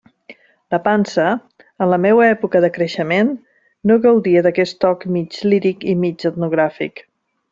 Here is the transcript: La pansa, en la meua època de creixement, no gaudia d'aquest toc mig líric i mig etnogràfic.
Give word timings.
La 0.75 0.77
pansa, 0.85 1.25
en 1.85 1.91
la 1.91 1.99
meua 2.05 2.23
època 2.29 2.61
de 2.65 2.71
creixement, 2.79 3.29
no 3.91 3.99
gaudia 4.07 4.43
d'aquest 4.47 4.81
toc 4.87 5.07
mig 5.17 5.39
líric 5.53 5.89
i 5.95 5.97
mig 6.07 6.29
etnogràfic. 6.33 7.05